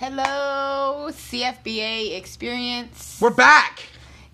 [0.00, 3.82] Hello, CFBA experience We're back.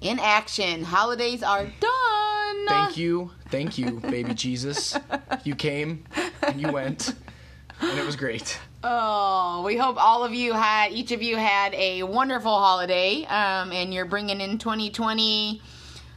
[0.02, 0.84] in action.
[0.84, 2.66] Holidays are done.
[2.68, 4.94] Thank you, thank you, baby Jesus.
[5.42, 6.04] You came
[6.42, 7.14] and you went,
[7.80, 8.58] and it was great.
[8.82, 13.72] Oh, we hope all of you had, each of you had a wonderful holiday, um,
[13.72, 15.62] and you're bringing in 2020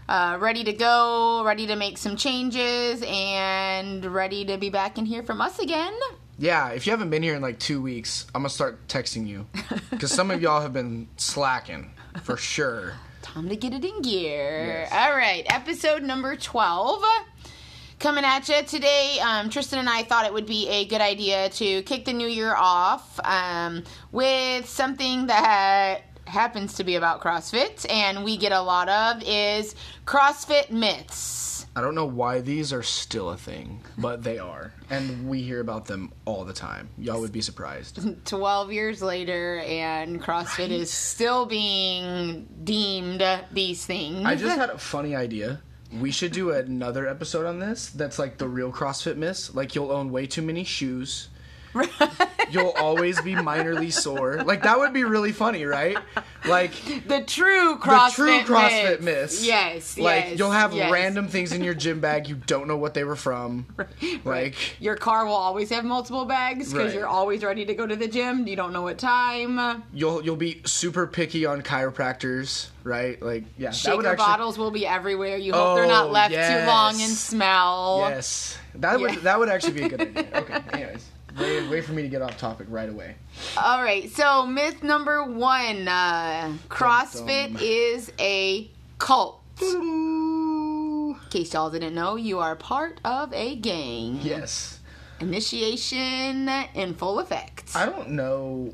[0.09, 5.07] uh, ready to go, ready to make some changes, and ready to be back and
[5.07, 5.93] hear from us again.
[6.40, 9.48] Yeah, if you haven't been here in like two weeks, I'm gonna start texting you
[9.90, 11.92] because some of y'all have been slacking
[12.24, 12.94] for sure.
[13.24, 14.66] Time to get it in gear.
[14.68, 14.92] Yes.
[14.92, 17.04] All right, episode number 12.
[18.00, 21.50] Coming at you today, um, Tristan and I thought it would be a good idea
[21.50, 27.89] to kick the new year off um, with something that happens to be about CrossFit
[27.89, 29.74] and we get a lot of is
[30.06, 31.57] CrossFit myths.
[31.78, 35.59] I don't know why these are still a thing, but they are, and we hear
[35.59, 36.90] about them all the time.
[36.98, 38.00] Y'all would be surprised.
[38.26, 44.25] 12 years later and CrossFit is still being deemed these things.
[44.25, 45.61] I just had a funny idea.
[45.94, 47.91] We should do another episode on this.
[47.91, 49.53] That's like the real CrossFit miss.
[49.53, 51.30] Like you'll own way too many shoes.
[52.50, 54.42] You'll always be minorly sore.
[54.44, 55.97] Like that would be really funny, right?
[56.47, 56.72] Like
[57.08, 59.42] the true CrossFit the true CrossFit myths.
[59.42, 59.45] miss.
[59.45, 60.89] Yes, Like yes, you'll have yes.
[60.92, 63.66] random things in your gym bag you don't know what they were from.
[63.78, 64.25] Right.
[64.25, 66.95] Like Your car will always have multiple bags because Right.
[67.00, 68.47] you're always ready to go to the gym.
[68.47, 69.84] You don't know what time.
[69.94, 73.22] you'll you'll be super picky on chiropractors, right?
[73.22, 75.38] Like yeah, that Shaker would actually bottles will be everywhere.
[75.38, 78.06] You hope they're not Oh, left too long and smell.
[78.09, 78.58] Yes.
[78.75, 80.28] That would that would actually be a good idea.
[80.34, 80.59] Okay.
[80.73, 81.06] Anyways.
[81.39, 83.16] Wait, wait for me to get off topic right away.
[83.57, 84.09] All right.
[84.09, 87.61] So myth number one: uh, CrossFit dum.
[87.61, 89.41] is a cult.
[89.61, 94.19] In case y'all didn't know, you are part of a gang.
[94.21, 94.79] Yes.
[95.19, 97.75] Initiation in full effect.
[97.75, 98.73] I don't know.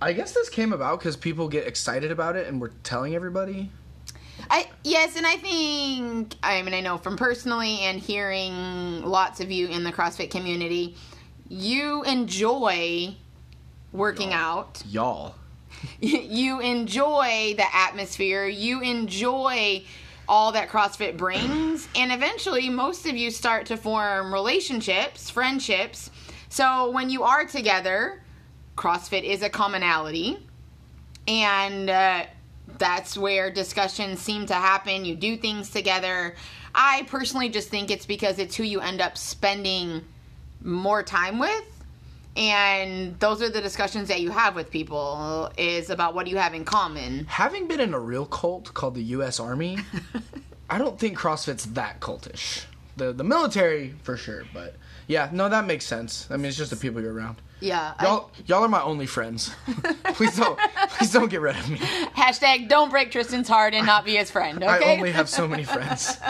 [0.00, 3.70] I guess this came about because people get excited about it and we're telling everybody.
[4.50, 9.50] I yes, and I think I mean I know from personally and hearing lots of
[9.50, 10.96] you in the CrossFit community,
[11.48, 13.14] you enjoy
[13.92, 14.82] working out.
[14.86, 15.34] Y'all.
[16.00, 18.46] you enjoy the atmosphere.
[18.46, 19.84] You enjoy
[20.28, 26.10] all that CrossFit brings, and eventually most of you start to form relationships, friendships.
[26.50, 28.22] So when you are together,
[28.76, 30.38] CrossFit is a commonality
[31.26, 32.24] and uh,
[32.78, 35.04] that's where discussions seem to happen.
[35.04, 36.34] You do things together.
[36.74, 40.04] I personally just think it's because it's who you end up spending
[40.68, 41.64] more time with.
[42.36, 46.36] And those are the discussions that you have with people is about what do you
[46.36, 47.24] have in common.
[47.24, 49.40] Having been in a real cult called the U.S.
[49.40, 49.78] Army,
[50.70, 52.64] I don't think CrossFit's that cultish.
[52.96, 54.76] The the military for sure, but
[55.08, 56.28] yeah, no, that makes sense.
[56.30, 57.40] I mean, it's just the people you're around.
[57.60, 57.94] Yeah.
[58.02, 59.50] Y'all, y'all are my only friends.
[60.14, 60.58] please don't,
[60.90, 61.78] please don't get rid of me.
[61.78, 64.62] hashtag don't break Tristan's heart and not be his friend.
[64.62, 64.92] Okay.
[64.92, 66.18] I only have so many friends.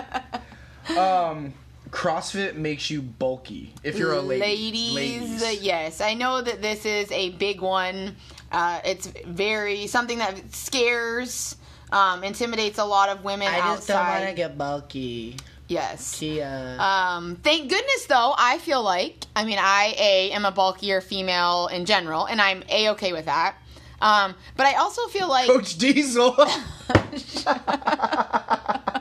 [0.97, 1.53] Um,
[1.91, 4.95] CrossFit makes you bulky if you're a lady.
[4.95, 8.17] ladies, uh, yes i know that this is a big one
[8.51, 11.57] uh, it's very something that scares
[11.93, 15.37] um, intimidates a lot of women I just don't want to get bulky.
[15.69, 16.77] yes Kia.
[16.79, 21.69] um, thank goodness though i feel like i mean i a am a bulkier female
[21.69, 23.57] in general and i'm a okay with that
[24.01, 26.37] um, but i also feel like Coach Diesel.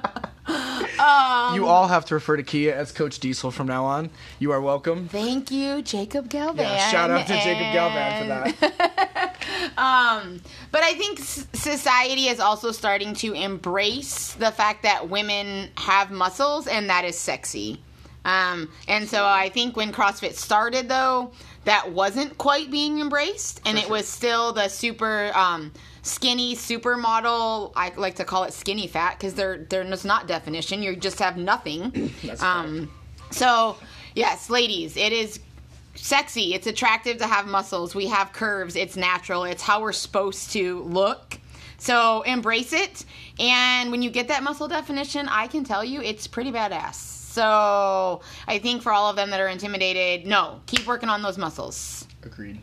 [1.07, 4.09] Um, you all have to refer to Kia as Coach Diesel from now on.
[4.40, 5.07] You are welcome.
[5.07, 9.34] thank you jacob galvan Yeah, shout out to Jacob Galvan for that.
[9.78, 10.41] Um,
[10.72, 16.66] but I think society is also starting to embrace the fact that women have muscles
[16.68, 17.79] and that is sexy.
[18.25, 21.31] Um, and so I think when CrossFit started, though,
[21.68, 27.74] that wasn't quite being embraced, and it was still the super um, skinny supermodel.
[27.76, 30.82] I like to call it skinny fat because there there's not definition.
[30.82, 32.14] You just have nothing.
[32.40, 32.92] Um,
[33.32, 33.76] so
[34.16, 35.40] yes, ladies, it is
[35.96, 36.54] sexy.
[36.54, 37.94] It's attractive to have muscles.
[37.94, 38.78] We have curves.
[38.78, 39.44] It's natural.
[39.44, 41.38] It's how we're supposed to look.
[41.77, 43.06] So embrace it.
[43.39, 46.95] And when you get that muscle definition, I can tell you it's pretty badass.
[46.95, 51.38] So I think for all of them that are intimidated, no, keep working on those
[51.38, 52.07] muscles.
[52.24, 52.59] Agreed.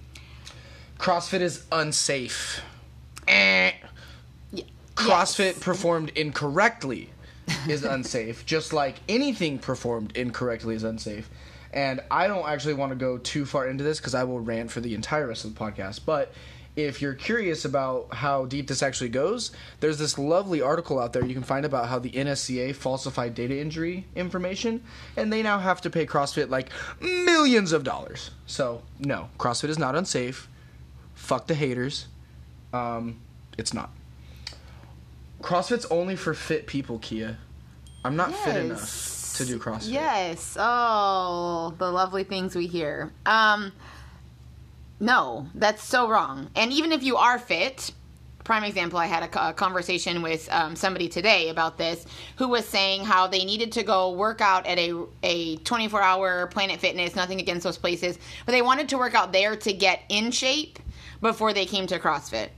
[0.98, 2.60] CrossFit is unsafe.
[3.28, 3.72] Eh.
[4.52, 4.64] Y-
[4.96, 5.58] CrossFit yes.
[5.60, 7.10] performed incorrectly
[7.68, 11.30] is unsafe, just like anything performed incorrectly is unsafe.
[11.72, 14.70] And I don't actually want to go too far into this because I will rant
[14.70, 16.00] for the entire rest of the podcast.
[16.06, 16.32] But
[16.76, 21.24] if you're curious about how deep this actually goes, there's this lovely article out there
[21.24, 24.82] you can find about how the NSCA falsified data injury information,
[25.16, 28.32] and they now have to pay CrossFit like millions of dollars.
[28.46, 30.48] So, no, CrossFit is not unsafe.
[31.14, 32.08] Fuck the haters.
[32.72, 33.20] Um,
[33.56, 33.90] it's not.
[35.42, 37.38] CrossFit's only for fit people, Kia.
[38.04, 39.92] I'm not fit enough to do CrossFit.
[39.92, 40.56] Yes.
[40.58, 43.12] Oh, the lovely things we hear.
[43.26, 43.72] Um,
[45.00, 46.50] no, that's so wrong.
[46.54, 47.92] And even if you are fit,
[48.44, 52.06] prime example, I had a, conversation with um, somebody today about this
[52.36, 56.46] who was saying how they needed to go work out at a, a 24 hour
[56.48, 60.02] Planet Fitness, nothing against those places, but they wanted to work out there to get
[60.10, 60.78] in shape
[61.20, 62.50] before they came to CrossFit.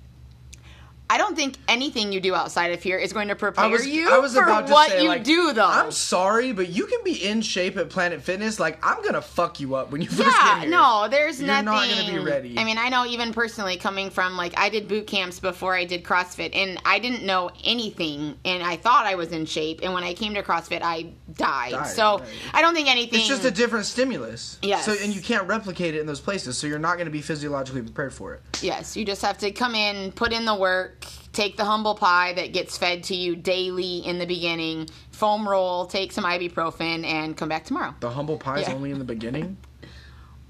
[1.08, 3.86] I don't think anything you do outside of here is going to prepare I was,
[3.86, 5.64] you I was for about to what say, you like, do, though.
[5.66, 8.58] I'm sorry, but you can be in shape at Planet Fitness.
[8.58, 10.70] Like, I'm gonna fuck you up when you first yeah, get here.
[10.70, 11.66] no, there's nothing.
[11.66, 12.58] You're not gonna be ready.
[12.58, 15.84] I mean, I know even personally coming from like I did boot camps before I
[15.84, 19.92] did CrossFit, and I didn't know anything, and I thought I was in shape, and
[19.94, 21.72] when I came to CrossFit, I died.
[21.72, 22.28] Died, so right.
[22.52, 23.20] I don't think anything.
[23.20, 24.58] It's just a different stimulus.
[24.62, 24.84] Yes.
[24.84, 27.22] So and you can't replicate it in those places, so you're not going to be
[27.22, 28.42] physiologically prepared for it.
[28.60, 30.95] yes, you just have to come in, put in the work,
[31.36, 35.86] take the humble pie that gets fed to you daily in the beginning, foam roll,
[35.86, 37.94] take some ibuprofen, and come back tomorrow.
[38.00, 38.74] The humble pie is Yeah.
[38.74, 39.58] only in the beginning.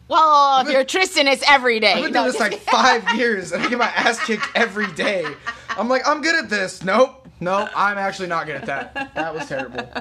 [0.09, 1.95] Well, if you're Tristan, it's every day.
[1.95, 5.27] I've been doing this like five years, and I get my ass kicked every day.
[5.71, 6.85] I'm like, I'm good at this.
[6.85, 7.69] Nope, nope.
[7.75, 9.15] I'm actually not good at that.
[9.17, 9.93] That was terrible.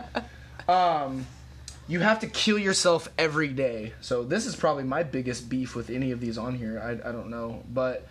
[0.68, 1.26] Um,
[1.88, 3.94] you have to kill yourself every day.
[4.02, 6.80] So this is probably my biggest beef with any of these on here.
[6.80, 8.08] I, I don't know, but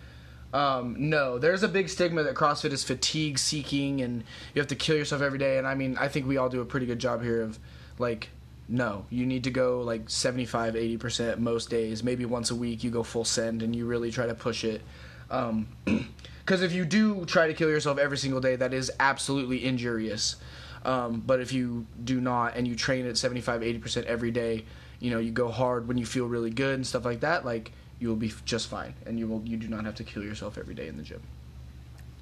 [0.53, 4.75] um, no, there's a big stigma that CrossFit is fatigue seeking, and you have to
[4.75, 5.57] kill yourself every day.
[5.57, 7.59] And I mean, I think we all do a pretty good job here of
[7.99, 8.29] like.
[8.67, 12.03] No, you need to go like 75, 80% most days.
[12.03, 14.81] Maybe once a week you go full send and you really try to push it.
[15.29, 15.67] Um,
[16.45, 20.37] because if you do try to kill yourself every single day, that is absolutely injurious.
[20.85, 24.65] Um, but if you do not and you train at 75, 80% every day,
[24.99, 27.71] you know, you go hard when you feel really good and stuff like that, like
[27.99, 30.57] you will be just fine and you will you do not have to kill yourself
[30.57, 31.21] every day in the gym.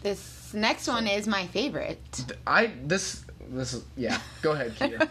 [0.01, 2.25] This next one is my favorite.
[2.45, 4.19] I this this is yeah.
[4.41, 4.99] Go ahead, Kia.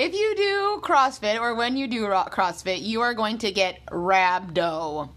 [0.00, 5.08] If you do CrossFit or when you do CrossFit, you are going to get rhabdo.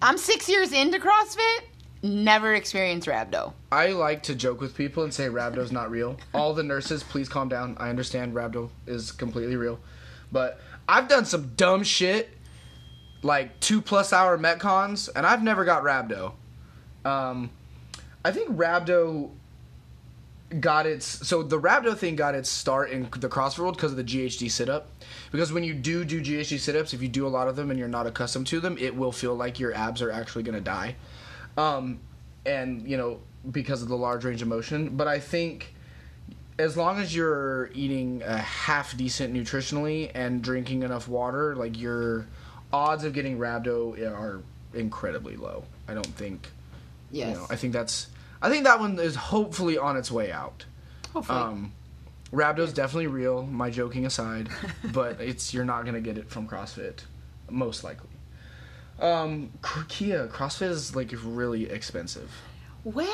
[0.00, 1.64] I'm six years into CrossFit,
[2.04, 3.52] never experienced rhabdo.
[3.72, 6.18] I like to joke with people and say rhabdo's not real.
[6.32, 7.76] All the nurses, please calm down.
[7.80, 9.80] I understand rhabdo is completely real,
[10.30, 12.35] but I've done some dumb shit,
[13.26, 16.32] like two plus hour metcons, and I've never got rhabdo.
[17.04, 17.50] Um,
[18.24, 19.30] I think rhabdo
[20.60, 23.96] got its so the rhabdo thing got its start in the CrossFit world because of
[23.96, 24.88] the GHD sit up.
[25.32, 27.70] Because when you do do GHD sit ups, if you do a lot of them
[27.70, 30.60] and you're not accustomed to them, it will feel like your abs are actually gonna
[30.60, 30.94] die.
[31.56, 32.00] Um,
[32.44, 33.20] and you know
[33.50, 34.96] because of the large range of motion.
[34.96, 35.74] But I think
[36.58, 42.26] as long as you're eating a half decent nutritionally and drinking enough water, like your
[42.72, 44.42] odds of getting rhabdo are
[44.74, 45.64] incredibly low.
[45.88, 46.48] I don't think.
[47.10, 47.28] Yes.
[47.28, 48.08] You know, I think that's.
[48.42, 50.64] I think that one is hopefully on its way out.
[51.12, 51.38] Hopefully.
[51.38, 51.72] Um,
[52.32, 53.44] rhabdo's definitely real.
[53.44, 54.48] My joking aside,
[54.92, 57.00] but it's you're not gonna get it from CrossFit,
[57.48, 58.10] most likely.
[58.98, 59.52] Um,
[59.88, 62.30] Kia CrossFit is like really expensive.
[62.84, 63.06] well,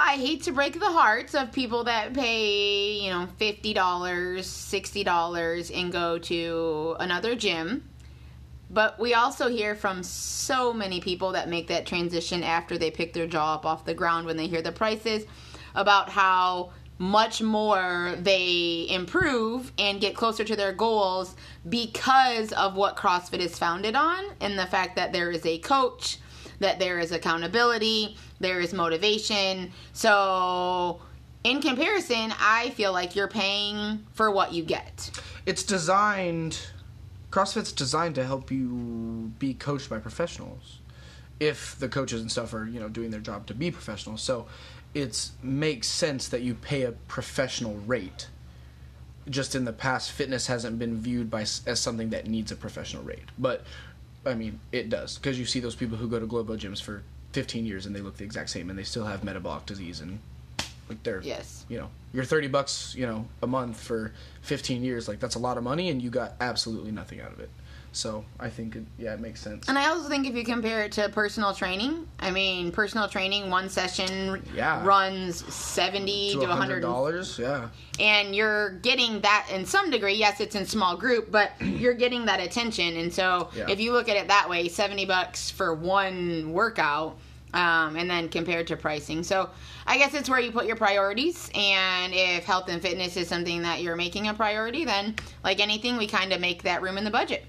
[0.00, 5.92] I hate to break the hearts of people that pay, you know, $50, $60 and
[5.92, 7.88] go to another gym.
[8.70, 13.12] But we also hear from so many people that make that transition after they pick
[13.12, 15.24] their jaw up off the ground when they hear the prices
[15.74, 21.36] about how much more they improve and get closer to their goals
[21.68, 26.18] because of what CrossFit is founded on and the fact that there is a coach,
[26.58, 29.72] that there is accountability, there is motivation.
[29.92, 31.00] So,
[31.44, 35.10] in comparison, I feel like you're paying for what you get.
[35.46, 36.58] It's designed.
[37.30, 40.78] CrossFit's designed to help you be coached by professionals.
[41.40, 44.22] If the coaches and stuff are, you know, doing their job to be professionals.
[44.22, 44.46] So
[44.94, 48.28] it makes sense that you pay a professional rate.
[49.28, 53.02] Just in the past, fitness hasn't been viewed by as something that needs a professional
[53.02, 53.28] rate.
[53.38, 53.64] But
[54.24, 57.02] I mean, it does because you see those people who go to Globo gyms for
[57.32, 60.18] 15 years and they look the exact same and they still have metabolic disease and
[60.88, 61.64] like they're Yes.
[61.68, 65.08] you know, you're 30 bucks, you know, a month for 15 years.
[65.08, 67.50] Like that's a lot of money and you got absolutely nothing out of it.
[67.90, 69.66] So I think, it, yeah, it makes sense.
[69.68, 73.48] And I also think if you compare it to personal training, I mean, personal training,
[73.50, 74.84] one session Yeah.
[74.84, 77.68] runs 70 to, to 100 dollars, yeah.
[77.98, 82.26] and you're getting that in some degree yes it's in small group but you're getting
[82.26, 83.66] that attention and so Yeah.
[83.70, 87.16] if you look at it that way 70 bucks for one workout
[87.54, 89.48] um, and then compared to pricing so
[89.86, 93.62] i guess it's where you put your priorities and if health and fitness is something
[93.62, 95.14] that you're making a priority then
[95.44, 97.44] like anything we kind of make that room in the budget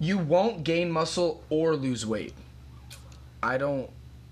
[0.00, 2.32] you won't gain muscle or lose weight.
[3.42, 3.88] I don't.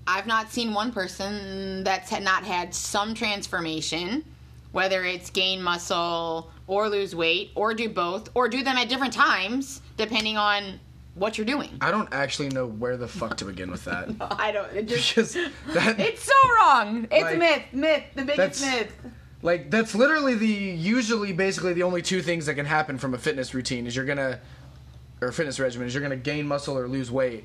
[0.07, 4.25] I've not seen one person that's had not had some transformation,
[4.73, 9.12] whether it's gain muscle or lose weight or do both or do them at different
[9.12, 10.81] times depending on
[11.18, 11.76] what you're doing.
[11.80, 14.08] I don't actually know where the fuck to begin with that.
[14.20, 14.72] I don't.
[14.75, 15.34] It just, because
[15.75, 17.06] that, it's so wrong.
[17.10, 18.92] It's Like, myth, myth, the biggest myth.
[19.42, 23.18] like that's literally the usually basically the only two things that can happen from a
[23.18, 24.40] fitness routine is you're gonna
[25.20, 27.44] or fitness regimen is you're gonna gain muscle or lose weight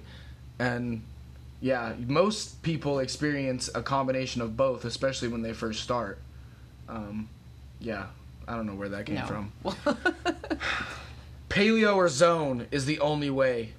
[0.59, 1.01] and
[1.61, 6.17] yeah most people experience a combination of both especially when they first start
[6.89, 7.29] um,
[7.79, 8.05] yeah
[8.47, 9.25] i don't know where that came No.
[9.25, 9.51] from
[11.53, 13.73] paleo or zone is the only way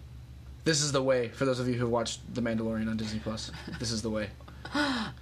[0.64, 3.50] this is the way for those of you who watched the mandalorian on disney plus
[3.80, 4.28] this is the way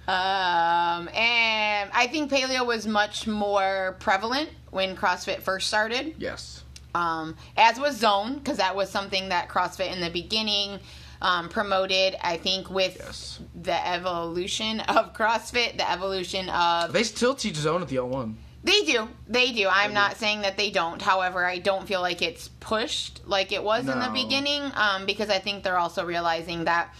[0.07, 6.15] Um, and I think paleo was much more prevalent when CrossFit first started.
[6.17, 6.63] yes
[6.95, 10.79] um, as was zone because that was something that CrossFit in the beginning
[11.21, 12.15] um, promoted.
[12.21, 13.39] I think with Yes.
[13.55, 18.33] the evolution of CrossFit, the evolution of they still teach zone at the l1
[18.63, 19.67] they do, they do.
[19.69, 21.01] I'm not saying that they don't.
[21.01, 25.29] However, I don't feel like it's pushed like it was in the beginning um, because
[25.29, 26.93] I think they're also realizing that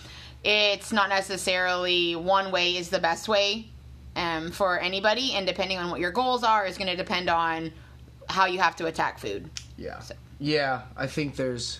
[0.43, 3.67] it's not necessarily one way is the best way
[4.17, 7.72] um, for anybody, and depending on what your goals are, is going to depend on
[8.29, 9.50] how you have to attack food.
[9.77, 10.00] Yeah.
[10.00, 11.79] So- Yeah, I think there's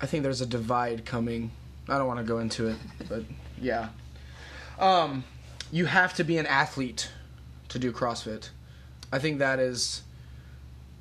[0.00, 1.50] I think there's a divide coming.
[1.88, 2.76] I don't want to go into it,
[3.08, 3.22] but
[3.60, 3.88] yeah.
[4.78, 5.24] Um
[5.72, 7.10] you have to be an athlete
[7.68, 8.50] to do CrossFit.
[9.12, 10.02] I think that is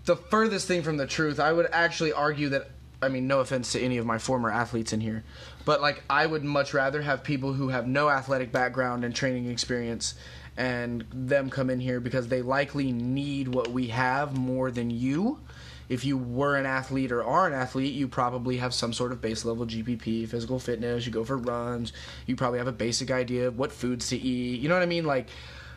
[0.05, 1.39] the furthest thing from the truth.
[1.39, 2.69] I would actually argue that
[3.01, 5.23] I mean no offense to any of my former athletes in here,
[5.65, 9.49] but like I would much rather have people who have no athletic background and training
[9.49, 10.15] experience
[10.55, 15.39] and them come in here because they likely need what we have more than you.
[15.87, 19.21] If you were an athlete or are an athlete, you probably have some sort of
[19.21, 21.93] base level GPP, physical fitness, you go for runs,
[22.25, 24.59] you probably have a basic idea of what foods to eat.
[24.59, 25.05] You know what I mean?
[25.05, 25.27] Like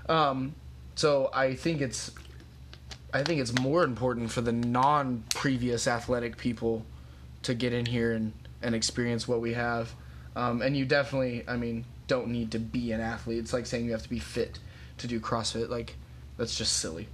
[0.09, 0.55] um
[0.95, 2.11] so I think it's
[3.13, 6.85] I think it's more important for the non previous athletic people
[7.43, 8.33] to get in here and,
[8.63, 9.95] and experience what we have.
[10.37, 13.39] Um, and you definitely, I mean, don't need to be an athlete.
[13.39, 14.59] It's like saying you have to be fit
[14.99, 15.69] to do CrossFit.
[15.69, 15.97] Like,
[16.37, 17.09] that's just silly.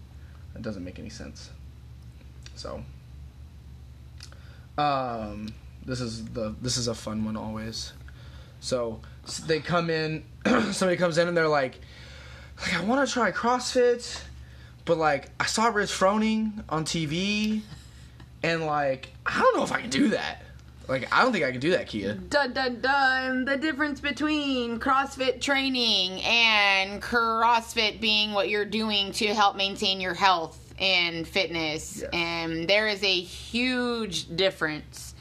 [0.53, 1.51] That doesn't make any sense.
[2.57, 2.83] So,
[4.79, 5.49] um,
[5.85, 7.93] this is the this is a fun one always.
[8.61, 10.25] So s- they come in,
[10.73, 11.79] somebody comes in and they're like,
[12.61, 14.23] like I want to try CrossFit,
[14.85, 17.61] but like I saw Rich Froning on TV,
[18.43, 20.43] and like I don't know if I can do that.
[20.89, 22.15] Like I don't think I can do that, Kia.
[22.15, 23.45] Dun dun dun!
[23.45, 30.15] The difference between CrossFit training and CrossFit being what you're doing to help maintain your
[30.15, 32.11] health and fitness, Yes.
[32.13, 35.15] and there is a huge difference.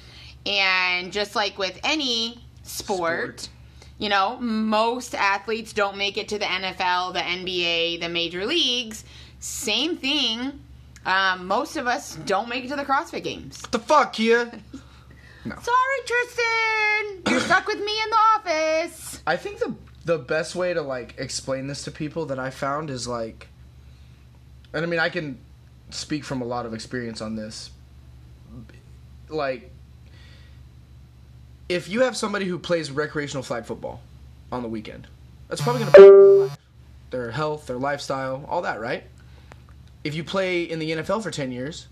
[0.45, 3.49] And just like with any sport, Sport.
[3.97, 9.05] You know, most athletes don't make it to the NFL, the NBA, the major leagues.
[9.39, 10.59] Same thing.
[11.05, 13.61] Um, most of us don't make it to the CrossFit games.
[13.61, 14.45] What the fuck, Kia?
[15.43, 17.21] Sorry, Tristan.
[17.29, 19.21] You're stuck with me in the office.
[19.27, 22.89] I think the the best way to like explain this to people that I found
[22.89, 23.47] is like,
[24.73, 25.39] and I mean I can
[25.91, 27.69] speak from a lot of experience on this.
[29.29, 29.71] Like,
[31.69, 34.01] if you have somebody who plays recreational flag football
[34.51, 35.07] on the weekend,
[35.47, 36.51] that's probably going to
[37.11, 39.03] their health, their lifestyle, all that, right?
[40.03, 41.87] If you play in the NFL for ten years,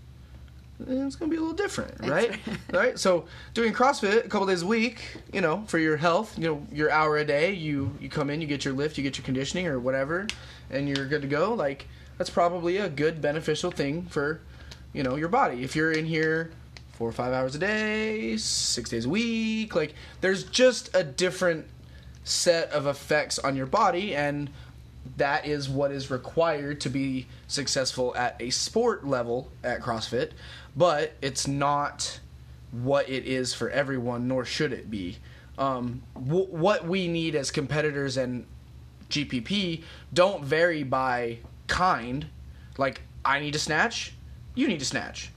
[0.80, 2.30] eh, it's going to be a little different, right?
[2.30, 2.40] right.
[2.72, 2.98] right?
[2.98, 6.66] So doing CrossFit a couple days a week, you know, for your health, you know,
[6.72, 9.24] your hour a day, you you come in, you get your lift, you get your
[9.24, 10.26] conditioning or whatever,
[10.70, 11.54] and you're good to go.
[11.54, 11.88] Like
[12.18, 14.40] that's probably a good beneficial thing for,
[14.92, 15.64] you know, your body.
[15.64, 16.52] If you're in here
[16.96, 21.66] four or five hours a day, six days a week, like there's just a different
[22.22, 24.50] set of effects on your body and
[25.16, 30.30] that is what is required to be successful at a sport level at CrossFit,
[30.76, 32.20] but it's not
[32.72, 35.18] what it is for everyone, nor should it be.
[35.58, 38.46] Um, w- what we need as competitors and
[39.10, 39.82] GPP
[40.12, 42.26] don't vary by kind.
[42.78, 44.14] Like, I need to snatch,
[44.54, 45.30] you need to snatch.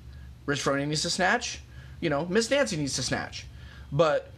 [0.48, 1.60] Rich Froning needs to snatch,
[2.00, 3.46] you know, Miss Nancy needs to snatch.
[3.92, 4.32] But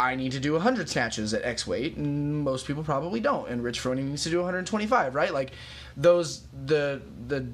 [0.00, 3.48] I need to do 100 snatches at X weight, and most people probably don't.
[3.48, 5.32] And Rich Froning needs to do 125, right?
[5.32, 5.52] Like
[5.96, 7.46] those the the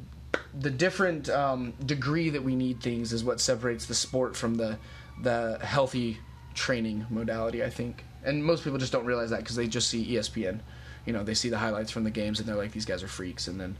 [0.59, 4.79] the different um, degree that we need things is what separates the sport from the
[5.23, 6.19] the healthy
[6.55, 7.62] training modality.
[7.65, 10.61] I think, and most people just don't realize that because they just see ESPN.
[11.07, 13.09] You know, they see the highlights from the games and they're like, these guys are
[13.09, 13.77] freaks, and then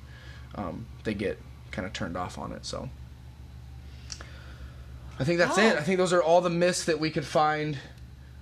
[0.57, 1.39] um, they get
[1.71, 2.67] kind of turned off on it.
[2.67, 2.89] So.
[5.19, 5.63] I think that's Oh.
[5.63, 5.77] it.
[5.77, 7.79] I think those are all the myths that we could find.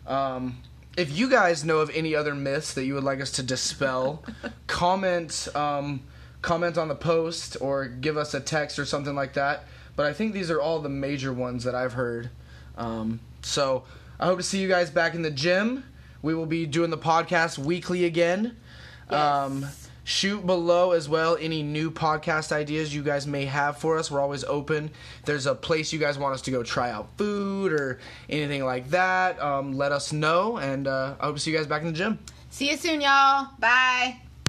[0.07, 0.59] Um,
[0.97, 4.25] if you guys know of any other myths that you would like us to dispel,
[4.67, 6.01] comment um,
[6.43, 9.65] comment on the post or give us a text or something like that.
[9.97, 12.31] But I think these are all the major ones that I've heard.
[12.77, 13.85] Um, so
[14.21, 15.85] I hope to see you guys back in the gym.
[16.23, 18.57] We will be doing the podcast weekly again.
[19.11, 19.67] Um,
[20.07, 24.09] shoot below as well any new podcast ideas you guys may have for us.
[24.09, 24.93] We're always open.
[25.25, 27.99] There's a place you guys want us to go try out food or
[28.31, 30.59] anything like that, um, let us know.
[30.59, 32.21] And uh, I hope to see you guys back in the gym.
[32.51, 33.49] See you soon, y'all.
[33.59, 34.21] Bye.